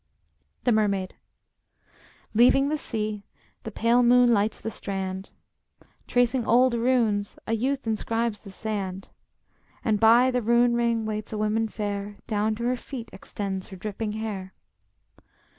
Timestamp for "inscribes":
7.85-8.39